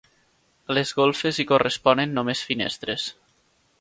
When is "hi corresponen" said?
1.43-2.17